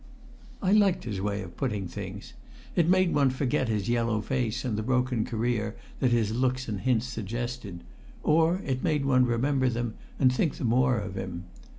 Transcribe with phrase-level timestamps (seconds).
[0.63, 2.33] I liked his way of putting things.
[2.75, 6.81] It made one forget his yellow face, and the broken career that his looks and
[6.81, 7.83] hints suggested,
[8.23, 11.43] or it made one remember them and think the more of him.